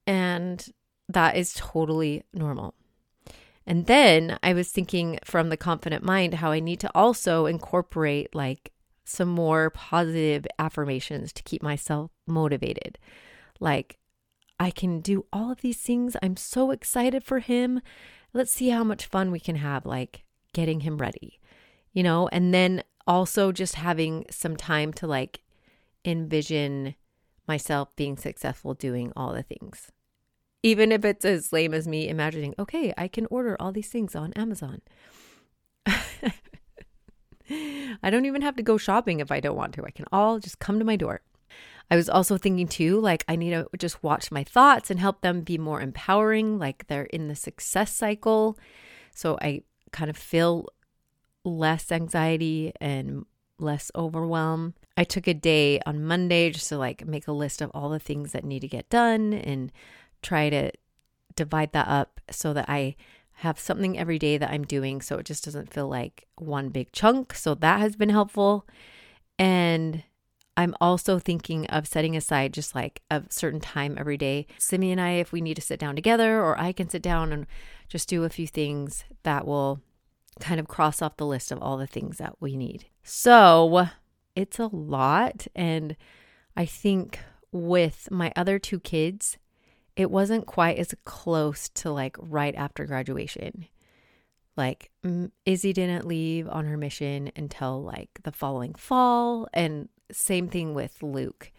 And 0.06 0.64
that 1.08 1.36
is 1.36 1.52
totally 1.54 2.24
normal. 2.32 2.74
And 3.66 3.86
then 3.86 4.38
I 4.42 4.52
was 4.52 4.68
thinking 4.68 5.18
from 5.24 5.48
the 5.48 5.56
confident 5.56 6.04
mind 6.04 6.34
how 6.34 6.50
I 6.50 6.60
need 6.60 6.80
to 6.80 6.90
also 6.94 7.46
incorporate 7.46 8.34
like 8.34 8.72
some 9.04 9.28
more 9.28 9.70
positive 9.70 10.46
affirmations 10.58 11.32
to 11.34 11.42
keep 11.42 11.62
myself 11.62 12.10
motivated. 12.26 12.98
Like, 13.58 13.98
I 14.60 14.70
can 14.70 15.00
do 15.00 15.24
all 15.32 15.50
of 15.50 15.62
these 15.62 15.78
things. 15.78 16.18
I'm 16.22 16.36
so 16.36 16.70
excited 16.70 17.24
for 17.24 17.38
him. 17.38 17.80
Let's 18.34 18.52
see 18.52 18.68
how 18.68 18.84
much 18.84 19.06
fun 19.06 19.30
we 19.30 19.40
can 19.40 19.56
have, 19.56 19.86
like 19.86 20.24
getting 20.52 20.80
him 20.80 20.98
ready, 20.98 21.40
you 21.94 22.02
know? 22.02 22.28
And 22.30 22.52
then 22.52 22.82
also 23.06 23.52
just 23.52 23.76
having 23.76 24.26
some 24.30 24.56
time 24.56 24.92
to 24.92 25.06
like 25.06 25.40
envision 26.04 26.94
myself 27.48 27.96
being 27.96 28.18
successful 28.18 28.74
doing 28.74 29.14
all 29.16 29.32
the 29.32 29.42
things. 29.42 29.90
Even 30.62 30.92
if 30.92 31.06
it's 31.06 31.24
as 31.24 31.54
lame 31.54 31.72
as 31.72 31.88
me 31.88 32.06
imagining, 32.06 32.54
okay, 32.58 32.92
I 32.98 33.08
can 33.08 33.26
order 33.30 33.56
all 33.58 33.72
these 33.72 33.88
things 33.88 34.14
on 34.14 34.34
Amazon. 34.34 34.82
I 35.86 36.34
don't 38.10 38.26
even 38.26 38.42
have 38.42 38.56
to 38.56 38.62
go 38.62 38.76
shopping 38.76 39.20
if 39.20 39.32
I 39.32 39.40
don't 39.40 39.56
want 39.56 39.72
to. 39.74 39.86
I 39.86 39.90
can 39.90 40.04
all 40.12 40.38
just 40.38 40.58
come 40.58 40.78
to 40.78 40.84
my 40.84 40.96
door. 40.96 41.22
I 41.90 41.96
was 41.96 42.08
also 42.08 42.38
thinking 42.38 42.68
too, 42.68 43.00
like, 43.00 43.24
I 43.28 43.36
need 43.36 43.50
to 43.50 43.66
just 43.76 44.02
watch 44.02 44.30
my 44.30 44.44
thoughts 44.44 44.90
and 44.90 45.00
help 45.00 45.22
them 45.22 45.40
be 45.40 45.58
more 45.58 45.80
empowering, 45.80 46.58
like 46.58 46.86
they're 46.86 47.04
in 47.04 47.28
the 47.28 47.34
success 47.34 47.92
cycle. 47.92 48.56
So 49.12 49.36
I 49.42 49.62
kind 49.90 50.08
of 50.08 50.16
feel 50.16 50.68
less 51.44 51.90
anxiety 51.90 52.72
and 52.80 53.24
less 53.58 53.90
overwhelm. 53.96 54.74
I 54.96 55.04
took 55.04 55.26
a 55.26 55.34
day 55.34 55.80
on 55.84 56.04
Monday 56.04 56.50
just 56.50 56.68
to 56.68 56.78
like 56.78 57.06
make 57.06 57.26
a 57.26 57.32
list 57.32 57.60
of 57.60 57.70
all 57.74 57.88
the 57.88 57.98
things 57.98 58.32
that 58.32 58.44
need 58.44 58.60
to 58.60 58.68
get 58.68 58.88
done 58.88 59.32
and 59.32 59.72
try 60.22 60.50
to 60.50 60.70
divide 61.34 61.72
that 61.72 61.88
up 61.88 62.20
so 62.30 62.52
that 62.52 62.66
I 62.68 62.96
have 63.32 63.58
something 63.58 63.98
every 63.98 64.18
day 64.18 64.36
that 64.36 64.50
I'm 64.50 64.64
doing 64.64 65.00
so 65.00 65.16
it 65.16 65.24
just 65.24 65.44
doesn't 65.44 65.72
feel 65.72 65.88
like 65.88 66.26
one 66.36 66.68
big 66.68 66.92
chunk. 66.92 67.34
So 67.34 67.54
that 67.54 67.80
has 67.80 67.96
been 67.96 68.10
helpful. 68.10 68.66
And 69.38 70.04
I'm 70.60 70.74
also 70.78 71.18
thinking 71.18 71.64
of 71.68 71.88
setting 71.88 72.14
aside 72.14 72.52
just 72.52 72.74
like 72.74 73.00
a 73.10 73.22
certain 73.30 73.60
time 73.60 73.96
every 73.98 74.18
day. 74.18 74.46
Simi 74.58 74.92
and 74.92 75.00
I, 75.00 75.12
if 75.12 75.32
we 75.32 75.40
need 75.40 75.54
to 75.54 75.62
sit 75.62 75.80
down 75.80 75.96
together, 75.96 76.42
or 76.42 76.60
I 76.60 76.72
can 76.72 76.90
sit 76.90 77.00
down 77.00 77.32
and 77.32 77.46
just 77.88 78.10
do 78.10 78.24
a 78.24 78.28
few 78.28 78.46
things 78.46 79.04
that 79.22 79.46
will 79.46 79.80
kind 80.38 80.60
of 80.60 80.68
cross 80.68 81.00
off 81.00 81.16
the 81.16 81.24
list 81.24 81.50
of 81.50 81.62
all 81.62 81.78
the 81.78 81.86
things 81.86 82.18
that 82.18 82.34
we 82.40 82.58
need. 82.58 82.84
So 83.02 83.86
it's 84.36 84.58
a 84.58 84.66
lot. 84.66 85.46
And 85.56 85.96
I 86.54 86.66
think 86.66 87.20
with 87.52 88.10
my 88.10 88.30
other 88.36 88.58
two 88.58 88.80
kids, 88.80 89.38
it 89.96 90.10
wasn't 90.10 90.44
quite 90.44 90.76
as 90.76 90.94
close 91.06 91.70
to 91.70 91.90
like 91.90 92.16
right 92.20 92.54
after 92.54 92.84
graduation. 92.84 93.64
Like 94.58 94.90
Izzy 95.46 95.72
didn't 95.72 96.06
leave 96.06 96.50
on 96.50 96.66
her 96.66 96.76
mission 96.76 97.32
until 97.34 97.82
like 97.82 98.10
the 98.24 98.32
following 98.32 98.74
fall, 98.74 99.48
and 99.54 99.88
same 100.12 100.48
thing 100.48 100.74
with 100.74 101.02
Luke. 101.02 101.52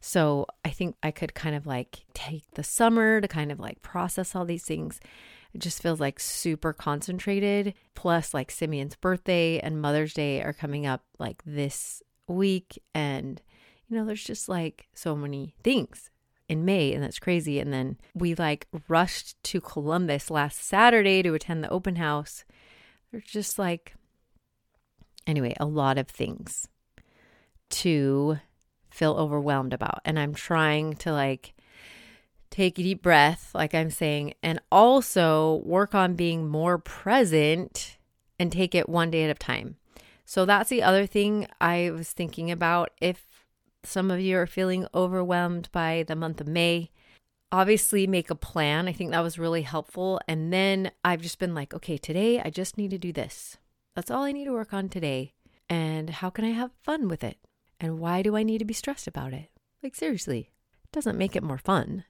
So 0.00 0.46
I 0.64 0.70
think 0.70 0.96
I 1.02 1.10
could 1.10 1.34
kind 1.34 1.56
of 1.56 1.66
like 1.66 2.04
take 2.14 2.44
the 2.52 2.62
summer 2.62 3.20
to 3.20 3.28
kind 3.28 3.50
of 3.50 3.58
like 3.58 3.82
process 3.82 4.34
all 4.34 4.44
these 4.44 4.64
things. 4.64 5.00
It 5.52 5.60
just 5.60 5.82
feels 5.82 6.00
like 6.00 6.20
super 6.20 6.72
concentrated. 6.72 7.74
Plus, 7.94 8.32
like 8.32 8.50
Simeon's 8.50 8.96
birthday 8.96 9.58
and 9.58 9.80
Mother's 9.80 10.14
Day 10.14 10.42
are 10.42 10.52
coming 10.52 10.86
up 10.86 11.02
like 11.18 11.42
this 11.44 12.02
week. 12.28 12.80
And, 12.94 13.40
you 13.88 13.96
know, 13.96 14.04
there's 14.04 14.24
just 14.24 14.48
like 14.48 14.88
so 14.94 15.16
many 15.16 15.54
things 15.62 16.10
in 16.48 16.64
May, 16.64 16.94
and 16.94 17.02
that's 17.02 17.18
crazy. 17.18 17.58
And 17.58 17.72
then 17.72 17.98
we 18.14 18.34
like 18.34 18.66
rushed 18.88 19.42
to 19.44 19.60
Columbus 19.60 20.30
last 20.30 20.62
Saturday 20.62 21.22
to 21.22 21.34
attend 21.34 21.62
the 21.62 21.70
open 21.70 21.96
house. 21.96 22.44
There's 23.10 23.24
just 23.24 23.58
like, 23.58 23.94
anyway, 25.26 25.54
a 25.58 25.66
lot 25.66 25.98
of 25.98 26.08
things 26.08 26.68
to 27.70 28.38
feel 28.90 29.12
overwhelmed 29.12 29.72
about. 29.72 30.00
And 30.04 30.18
I'm 30.18 30.34
trying 30.34 30.94
to 30.96 31.12
like 31.12 31.54
take 32.50 32.78
a 32.78 32.82
deep 32.82 33.02
breath, 33.02 33.50
like 33.54 33.74
I'm 33.74 33.90
saying, 33.90 34.34
and 34.42 34.60
also 34.72 35.62
work 35.64 35.94
on 35.94 36.14
being 36.14 36.48
more 36.48 36.78
present 36.78 37.98
and 38.38 38.50
take 38.50 38.74
it 38.74 38.88
one 38.88 39.10
day 39.10 39.24
at 39.24 39.30
a 39.30 39.34
time. 39.34 39.76
So 40.24 40.44
that's 40.44 40.70
the 40.70 40.82
other 40.82 41.06
thing 41.06 41.46
I 41.60 41.90
was 41.90 42.12
thinking 42.12 42.50
about. 42.50 42.90
If 43.00 43.44
some 43.82 44.10
of 44.10 44.20
you 44.20 44.36
are 44.38 44.46
feeling 44.46 44.86
overwhelmed 44.94 45.70
by 45.72 46.04
the 46.06 46.16
month 46.16 46.40
of 46.40 46.48
May, 46.48 46.90
obviously 47.50 48.06
make 48.06 48.30
a 48.30 48.34
plan. 48.34 48.88
I 48.88 48.92
think 48.92 49.10
that 49.10 49.22
was 49.22 49.38
really 49.38 49.62
helpful. 49.62 50.20
And 50.28 50.52
then 50.52 50.90
I've 51.04 51.22
just 51.22 51.38
been 51.38 51.54
like, 51.54 51.72
okay, 51.74 51.96
today 51.96 52.40
I 52.40 52.50
just 52.50 52.76
need 52.76 52.90
to 52.90 52.98
do 52.98 53.12
this. 53.12 53.56
That's 53.94 54.10
all 54.10 54.24
I 54.24 54.32
need 54.32 54.44
to 54.44 54.52
work 54.52 54.72
on 54.72 54.88
today. 54.88 55.32
And 55.68 56.10
how 56.10 56.30
can 56.30 56.44
I 56.44 56.50
have 56.50 56.70
fun 56.82 57.08
with 57.08 57.24
it? 57.24 57.38
And 57.80 57.98
why 57.98 58.22
do 58.22 58.36
I 58.36 58.42
need 58.42 58.58
to 58.58 58.64
be 58.64 58.74
stressed 58.74 59.06
about 59.06 59.32
it? 59.32 59.50
Like, 59.82 59.94
seriously, 59.94 60.50
it 60.84 60.92
doesn't 60.92 61.18
make 61.18 61.36
it 61.36 61.42
more 61.42 61.58
fun. 61.58 62.04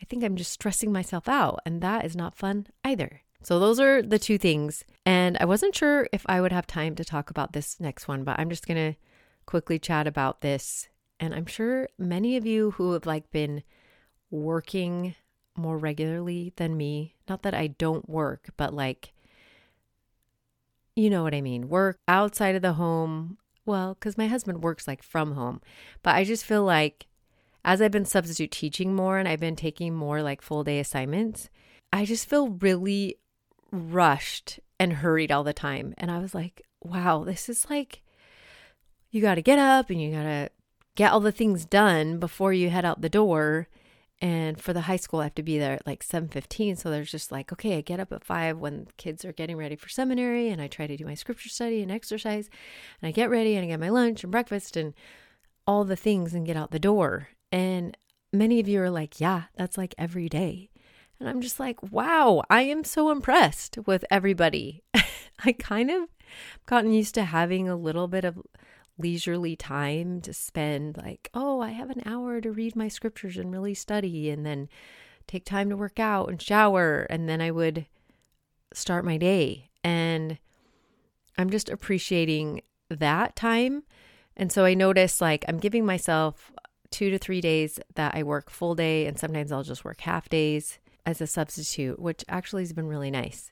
I 0.00 0.04
think 0.04 0.22
I'm 0.22 0.36
just 0.36 0.52
stressing 0.52 0.92
myself 0.92 1.28
out, 1.28 1.60
and 1.66 1.80
that 1.80 2.04
is 2.04 2.14
not 2.14 2.36
fun 2.36 2.66
either. 2.84 3.22
So, 3.42 3.58
those 3.58 3.80
are 3.80 4.02
the 4.02 4.18
two 4.18 4.38
things. 4.38 4.84
And 5.04 5.36
I 5.38 5.44
wasn't 5.44 5.74
sure 5.74 6.08
if 6.12 6.24
I 6.26 6.40
would 6.40 6.52
have 6.52 6.66
time 6.66 6.94
to 6.96 7.04
talk 7.04 7.30
about 7.30 7.52
this 7.52 7.80
next 7.80 8.08
one, 8.08 8.24
but 8.24 8.38
I'm 8.38 8.50
just 8.50 8.66
going 8.66 8.92
to 8.92 8.98
quickly 9.46 9.78
chat 9.78 10.06
about 10.06 10.40
this. 10.40 10.88
And 11.20 11.34
I'm 11.34 11.46
sure 11.46 11.88
many 11.98 12.36
of 12.36 12.46
you 12.46 12.72
who 12.72 12.92
have 12.92 13.06
like 13.06 13.30
been 13.30 13.62
working 14.30 15.14
more 15.56 15.78
regularly 15.78 16.52
than 16.56 16.76
me, 16.76 17.14
not 17.28 17.42
that 17.42 17.54
I 17.54 17.68
don't 17.68 18.08
work, 18.08 18.50
but 18.56 18.74
like, 18.74 19.12
you 20.96 21.10
know 21.10 21.22
what 21.22 21.34
I 21.34 21.40
mean, 21.40 21.68
work 21.68 21.98
outside 22.08 22.54
of 22.54 22.62
the 22.62 22.74
home. 22.74 23.38
Well, 23.66 23.94
because 23.94 24.18
my 24.18 24.26
husband 24.26 24.62
works 24.62 24.86
like 24.86 25.02
from 25.02 25.32
home, 25.32 25.60
but 26.02 26.14
I 26.14 26.24
just 26.24 26.44
feel 26.44 26.64
like 26.64 27.06
as 27.64 27.80
I've 27.80 27.90
been 27.90 28.04
substitute 28.04 28.50
teaching 28.50 28.94
more 28.94 29.18
and 29.18 29.26
I've 29.26 29.40
been 29.40 29.56
taking 29.56 29.94
more 29.94 30.22
like 30.22 30.42
full 30.42 30.64
day 30.64 30.78
assignments, 30.78 31.48
I 31.92 32.04
just 32.04 32.28
feel 32.28 32.50
really 32.50 33.16
rushed 33.70 34.60
and 34.78 34.94
hurried 34.94 35.32
all 35.32 35.44
the 35.44 35.52
time. 35.52 35.94
And 35.96 36.10
I 36.10 36.18
was 36.18 36.34
like, 36.34 36.62
wow, 36.82 37.24
this 37.24 37.48
is 37.48 37.68
like, 37.70 38.02
you 39.10 39.22
got 39.22 39.36
to 39.36 39.42
get 39.42 39.58
up 39.58 39.90
and 39.90 40.00
you 40.00 40.12
got 40.12 40.24
to 40.24 40.50
get 40.96 41.12
all 41.12 41.20
the 41.20 41.32
things 41.32 41.64
done 41.64 42.18
before 42.18 42.52
you 42.52 42.68
head 42.68 42.84
out 42.84 43.00
the 43.00 43.08
door. 43.08 43.68
And 44.24 44.58
for 44.58 44.72
the 44.72 44.80
high 44.80 44.96
school, 44.96 45.20
I 45.20 45.24
have 45.24 45.34
to 45.34 45.42
be 45.42 45.58
there 45.58 45.74
at 45.74 45.86
like 45.86 46.02
7:15. 46.02 46.76
So 46.78 46.90
there's 46.90 47.10
just 47.10 47.30
like, 47.30 47.52
okay, 47.52 47.76
I 47.76 47.82
get 47.82 48.00
up 48.00 48.10
at 48.10 48.24
five 48.24 48.56
when 48.56 48.88
kids 48.96 49.22
are 49.22 49.34
getting 49.34 49.58
ready 49.58 49.76
for 49.76 49.90
seminary, 49.90 50.48
and 50.48 50.62
I 50.62 50.66
try 50.66 50.86
to 50.86 50.96
do 50.96 51.04
my 51.04 51.12
scripture 51.12 51.50
study 51.50 51.82
and 51.82 51.92
exercise, 51.92 52.48
and 53.02 53.08
I 53.08 53.12
get 53.12 53.28
ready 53.28 53.54
and 53.54 53.66
I 53.66 53.68
get 53.68 53.78
my 53.80 53.90
lunch 53.90 54.24
and 54.24 54.32
breakfast 54.32 54.78
and 54.78 54.94
all 55.66 55.84
the 55.84 55.94
things 55.94 56.32
and 56.32 56.46
get 56.46 56.56
out 56.56 56.70
the 56.70 56.78
door. 56.78 57.28
And 57.52 57.98
many 58.32 58.60
of 58.60 58.66
you 58.66 58.80
are 58.80 58.88
like, 58.88 59.20
yeah, 59.20 59.44
that's 59.56 59.76
like 59.76 59.94
every 59.98 60.30
day. 60.30 60.70
And 61.20 61.28
I'm 61.28 61.42
just 61.42 61.60
like, 61.60 61.82
wow, 61.92 62.44
I 62.48 62.62
am 62.62 62.82
so 62.82 63.10
impressed 63.10 63.76
with 63.84 64.06
everybody. 64.10 64.82
I 65.44 65.52
kind 65.52 65.90
of 65.90 66.08
gotten 66.64 66.94
used 66.94 67.14
to 67.16 67.24
having 67.24 67.68
a 67.68 67.76
little 67.76 68.08
bit 68.08 68.24
of 68.24 68.38
leisurely 68.98 69.56
time 69.56 70.20
to 70.22 70.32
spend 70.32 70.96
like, 70.96 71.28
oh, 71.34 71.60
I 71.60 71.70
have 71.70 71.90
an 71.90 72.02
hour 72.06 72.40
to 72.40 72.52
read 72.52 72.76
my 72.76 72.88
scriptures 72.88 73.36
and 73.36 73.52
really 73.52 73.74
study 73.74 74.30
and 74.30 74.46
then 74.46 74.68
take 75.26 75.44
time 75.44 75.70
to 75.70 75.76
work 75.76 75.98
out 75.98 76.28
and 76.28 76.40
shower 76.40 77.06
and 77.10 77.28
then 77.28 77.40
I 77.40 77.50
would 77.50 77.86
start 78.72 79.04
my 79.04 79.16
day. 79.16 79.70
And 79.82 80.38
I'm 81.36 81.50
just 81.50 81.68
appreciating 81.68 82.62
that 82.88 83.36
time. 83.36 83.82
And 84.36 84.52
so 84.52 84.64
I 84.64 84.74
notice 84.74 85.20
like 85.20 85.44
I'm 85.48 85.58
giving 85.58 85.86
myself 85.86 86.52
two 86.90 87.10
to 87.10 87.18
three 87.18 87.40
days 87.40 87.80
that 87.96 88.14
I 88.14 88.22
work 88.22 88.50
full 88.50 88.76
day, 88.76 89.06
and 89.06 89.18
sometimes 89.18 89.50
I'll 89.50 89.64
just 89.64 89.84
work 89.84 90.00
half 90.02 90.28
days 90.28 90.78
as 91.04 91.20
a 91.20 91.26
substitute, 91.26 91.98
which 91.98 92.24
actually 92.28 92.62
has 92.62 92.72
been 92.72 92.86
really 92.86 93.10
nice. 93.10 93.50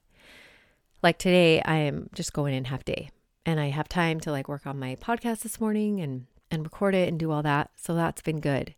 Like 1.02 1.18
today, 1.18 1.60
I 1.62 1.76
am 1.76 2.08
just 2.14 2.32
going 2.32 2.54
in 2.54 2.66
half 2.66 2.84
day 2.84 3.10
and 3.44 3.60
I 3.60 3.70
have 3.70 3.88
time 3.88 4.20
to 4.20 4.30
like 4.30 4.48
work 4.48 4.66
on 4.66 4.78
my 4.78 4.96
podcast 4.96 5.40
this 5.40 5.60
morning 5.60 6.00
and 6.00 6.26
and 6.50 6.64
record 6.64 6.94
it 6.94 7.08
and 7.08 7.18
do 7.18 7.30
all 7.30 7.42
that. 7.42 7.70
So 7.76 7.94
that's 7.94 8.22
been 8.22 8.40
good. 8.40 8.74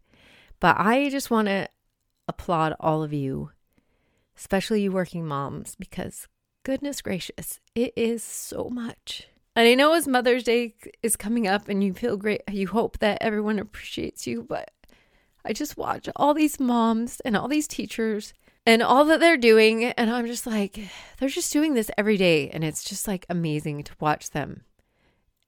But 0.61 0.76
I 0.78 1.11
just 1.11 1.30
want 1.30 1.49
to 1.49 1.68
applaud 2.28 2.75
all 2.78 3.02
of 3.02 3.12
you, 3.12 3.50
especially 4.37 4.83
you 4.83 4.92
working 4.92 5.26
moms 5.26 5.75
because 5.75 6.28
goodness 6.62 7.02
gracious, 7.02 7.61
it 7.75 7.92
is 7.97 8.23
so 8.23 8.71
much. 8.71 9.28
And 9.56 9.68
I 9.68 9.75
know 9.75 9.94
as 9.94 10.09
Mother's 10.09 10.44
Day 10.44 10.75
is 11.02 11.16
coming 11.16 11.47
up 11.47 11.68
and 11.68 11.83
you 11.83 11.92
feel 11.94 12.16
great, 12.16 12.42
you 12.50 12.68
hope 12.68 12.99
that 12.99 13.18
everyone 13.21 13.59
appreciates 13.59 14.26
you, 14.26 14.42
but 14.42 14.71
I 15.44 15.52
just 15.52 15.76
watch 15.76 16.09
all 16.16 16.35
these 16.35 16.59
moms 16.59 17.21
and 17.21 17.37
all 17.37 17.49
these 17.49 17.68
teachers 17.68 18.33
and 18.66 18.83
all 18.83 19.04
that 19.06 19.21
they're 19.21 19.37
doing. 19.37 19.85
And 19.85 20.11
I'm 20.11 20.26
just 20.26 20.47
like, 20.47 20.80
they're 21.18 21.28
just 21.28 21.52
doing 21.52 21.75
this 21.75 21.90
every 21.97 22.16
day. 22.16 22.50
And 22.50 22.64
it's 22.64 22.85
just 22.85 23.06
like 23.06 23.26
amazing 23.28 23.83
to 23.85 23.92
watch 24.00 24.30
them. 24.30 24.62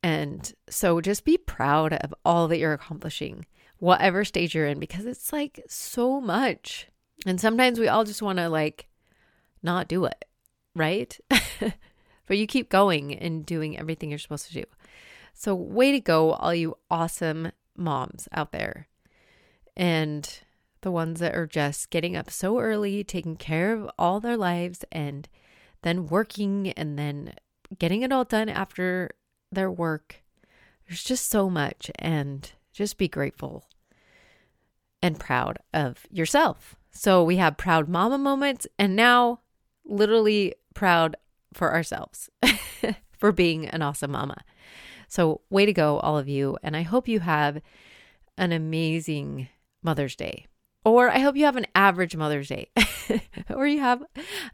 And 0.03 0.53
so 0.69 1.01
just 1.01 1.25
be 1.25 1.37
proud 1.37 1.93
of 1.93 2.15
all 2.25 2.49
that 2.49 2.59
you're 2.59 2.73
accomplishing, 2.73 3.47
whatever 3.79 4.25
stage 4.25 4.55
you're 4.55 4.67
in, 4.67 4.79
because 4.79 5.07
it's 5.07 5.33
like 5.33 5.65
so 5.69 6.21
much. 6.21 6.87
And 7.25 7.41
sometimes 7.41 7.79
we 7.79 7.89
all 7.89 8.05
just 8.05 8.23
want 8.23 8.39
to 8.39 8.49
like 8.49 8.89
not 9.63 9.89
do 9.89 10.05
it, 10.05 10.25
right? 10.75 11.19
but 12.27 12.39
you 12.39 12.47
keep 12.47 12.69
going 12.69 13.15
and 13.15 13.45
doing 13.45 13.79
everything 13.79 14.11
you're 14.11 14.19
supposed 14.19 14.47
to 14.49 14.55
do. 14.55 14.65
So, 15.35 15.55
way 15.55 15.93
to 15.93 16.01
go, 16.01 16.33
all 16.33 16.55
you 16.55 16.77
awesome 16.91 17.53
moms 17.77 18.29
out 18.33 18.53
there. 18.53 18.89
And 19.77 20.27
the 20.83 20.91
ones 20.91 21.21
that 21.21 21.35
are 21.35 21.47
just 21.47 21.91
getting 21.91 22.17
up 22.17 22.31
so 22.31 22.59
early, 22.59 23.03
taking 23.05 23.37
care 23.37 23.73
of 23.73 23.91
all 23.99 24.21
their 24.21 24.37
lives, 24.37 24.85
and 24.93 25.29
then 25.83 26.07
working 26.07 26.73
and 26.73 26.99
then 26.99 27.35
getting 27.79 28.03
it 28.03 28.13
all 28.13 28.25
done 28.25 28.49
after 28.49 29.11
their 29.51 29.71
work. 29.71 30.23
There's 30.87 31.03
just 31.05 31.29
so 31.29 31.51
much, 31.51 31.91
and 31.99 32.51
just 32.73 32.99
be 32.99 33.09
grateful 33.09 33.65
and 35.03 35.19
proud 35.19 35.59
of 35.75 36.07
yourself. 36.11 36.77
So, 36.93 37.23
we 37.23 37.37
have 37.37 37.57
proud 37.57 37.89
mama 37.89 38.19
moments, 38.19 38.67
and 38.79 38.97
now 38.97 39.41
literally 39.85 40.55
proud 40.75 41.17
for 41.53 41.73
ourselves 41.73 42.31
for 43.19 43.33
being 43.33 43.67
an 43.67 43.83
awesome 43.83 44.13
mama. 44.13 44.45
So, 45.09 45.41
way 45.51 45.67
to 45.67 45.73
go, 45.73 45.99
all 45.99 46.19
of 46.19 46.29
you. 46.29 46.59
And 46.63 46.77
I 46.77 46.83
hope 46.83 47.09
you 47.09 47.21
have 47.21 47.61
an 48.37 48.53
amazing 48.53 49.49
Mother's 49.83 50.17
Day. 50.17 50.47
Or 50.87 51.11
I 51.11 51.19
hope 51.19 51.35
you 51.35 51.47
have 51.47 51.57
an 51.57 51.67
average 51.75 52.15
Mother's 52.15 52.47
Day. 52.47 52.71
or 53.51 53.67
you 53.67 53.81
have 53.81 54.05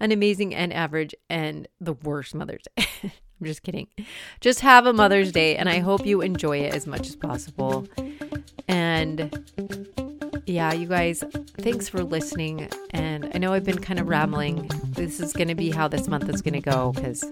an 0.01 0.12
amazing 0.12 0.55
and 0.55 0.73
average 0.73 1.15
and 1.29 1.69
the 1.79 1.93
worst 1.93 2.35
Mother's 2.35 2.62
Day. 2.75 2.87
I'm 3.03 3.47
just 3.47 3.62
kidding. 3.62 3.89
Just 4.41 4.61
have 4.61 4.87
a 4.87 4.95
Mother's 4.95 5.31
Day 5.31 5.57
and 5.57 5.69
I 5.69 5.81
hope 5.81 6.07
you 6.07 6.23
enjoy 6.23 6.61
it 6.61 6.75
as 6.75 6.87
much 6.87 7.07
as 7.07 7.17
possible. 7.17 7.87
And 8.67 9.45
yeah, 10.47 10.73
you 10.73 10.87
guys, 10.87 11.23
thanks 11.59 11.91
for 11.91 12.03
listening. 12.03 12.67
And 12.92 13.31
I 13.35 13.38
know 13.38 13.53
I've 13.53 13.64
been 13.64 13.81
kind 13.81 14.01
of 14.01 14.09
rambling. 14.09 14.71
This 14.87 15.21
is 15.21 15.35
going 15.35 15.49
to 15.49 15.55
be 15.55 15.71
how 15.71 15.87
this 15.87 16.09
month 16.09 16.31
is 16.31 16.40
going 16.40 16.55
to 16.55 16.62
go 16.62 16.92
because 16.92 17.31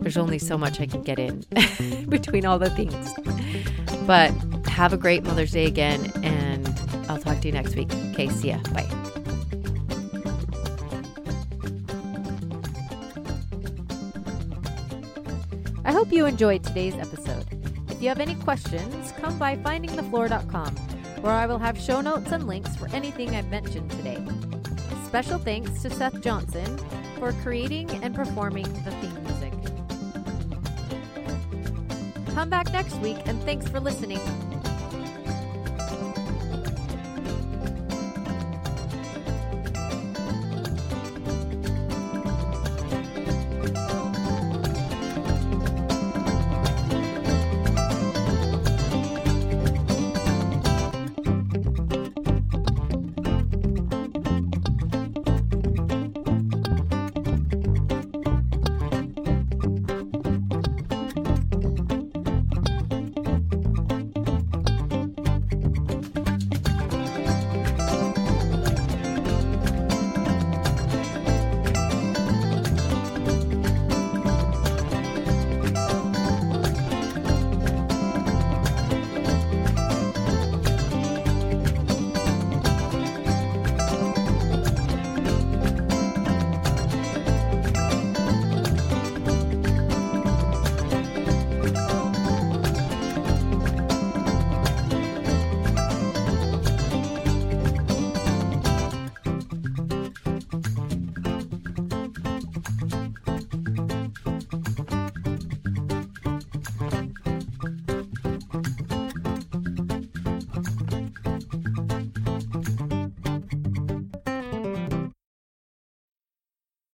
there's 0.00 0.16
only 0.16 0.40
so 0.40 0.58
much 0.58 0.80
I 0.80 0.86
can 0.86 1.02
get 1.02 1.20
in 1.20 1.44
between 2.08 2.44
all 2.44 2.58
the 2.58 2.70
things. 2.70 3.14
But 4.04 4.32
have 4.66 4.92
a 4.92 4.96
great 4.96 5.22
Mother's 5.22 5.52
Day 5.52 5.66
again. 5.66 6.10
And 6.24 6.45
talk 7.36 7.42
to 7.42 7.48
you 7.48 7.52
next 7.52 7.76
week. 7.76 7.92
Okay, 8.12 8.28
see 8.28 8.48
ya. 8.48 8.58
Bye. 8.72 8.86
I 15.84 15.92
hope 15.92 16.12
you 16.12 16.26
enjoyed 16.26 16.64
today's 16.64 16.94
episode. 16.94 17.46
If 17.88 18.02
you 18.02 18.08
have 18.08 18.20
any 18.20 18.34
questions, 18.36 19.12
come 19.12 19.38
by 19.38 19.56
findingthefloor.com 19.56 20.76
where 21.22 21.32
I 21.32 21.46
will 21.46 21.58
have 21.58 21.78
show 21.78 22.00
notes 22.00 22.30
and 22.30 22.46
links 22.46 22.76
for 22.76 22.88
anything 22.90 23.34
I've 23.34 23.48
mentioned 23.48 23.90
today. 23.90 24.22
Special 25.04 25.38
thanks 25.38 25.82
to 25.82 25.90
Seth 25.90 26.20
Johnson 26.20 26.78
for 27.18 27.32
creating 27.42 27.90
and 28.02 28.14
performing 28.14 28.70
the 28.84 28.90
theme 28.90 29.24
music. 29.24 29.52
Come 32.34 32.50
back 32.50 32.70
next 32.72 32.96
week 32.96 33.16
and 33.24 33.42
thanks 33.44 33.66
for 33.66 33.80
listening. 33.80 34.20